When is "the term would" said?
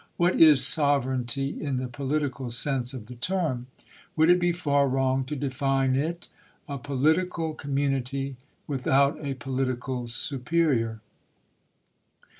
3.05-4.31